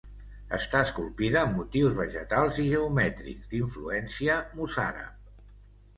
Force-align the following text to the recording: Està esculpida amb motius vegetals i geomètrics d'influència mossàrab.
Està 0.57 0.79
esculpida 0.85 1.37
amb 1.41 1.53
motius 1.59 1.93
vegetals 1.99 2.57
i 2.65 2.67
geomètrics 2.71 3.53
d'influència 3.53 4.39
mossàrab. 4.59 5.25